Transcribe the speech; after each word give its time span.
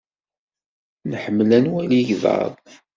Nḥemmel 1.11 1.49
ad 1.57 1.61
nwali 1.63 1.99
igḍaḍ. 2.01 2.53